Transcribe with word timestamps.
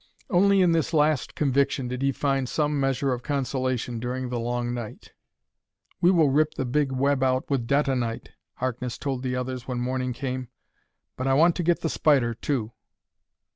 Only 0.31 0.61
in 0.63 0.71
this 0.71 0.95
last 0.95 1.35
conviction 1.35 1.87
did 1.87 2.01
he 2.01 2.11
find 2.11 2.49
some 2.49 2.79
measure 2.79 3.13
of 3.13 3.21
consolation 3.21 3.99
during 3.99 4.29
the 4.29 4.39
long 4.39 4.73
night. 4.73 5.11
"We 6.01 6.09
will 6.09 6.29
rip 6.31 6.55
the 6.55 6.65
big 6.65 6.91
web 6.91 7.21
out 7.21 7.47
with 7.51 7.67
detonite," 7.67 8.31
Harkness 8.55 8.97
told 8.97 9.21
the 9.21 9.35
others 9.35 9.67
when 9.67 9.79
morning 9.79 10.11
came. 10.13 10.47
"But 11.17 11.27
I 11.27 11.35
want 11.35 11.55
to 11.57 11.61
get 11.63 11.81
the 11.81 11.87
spider, 11.89 12.33
too." 12.33 12.71